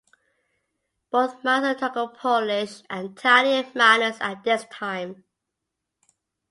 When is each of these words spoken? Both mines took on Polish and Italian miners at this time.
Both 1.11 1.43
mines 1.43 1.79
took 1.79 1.95
on 1.95 2.15
Polish 2.15 2.81
and 2.89 3.11
Italian 3.15 3.71
miners 3.75 4.17
at 4.19 4.43
this 4.43 4.65
time. 4.73 5.25